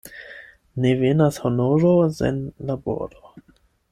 [0.85, 1.91] Ne venas honoro
[2.21, 3.35] sen laboro.